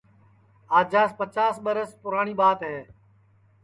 [0.77, 2.77] آجاس پچاس ٻرس پُراٹؔی ٻات ہے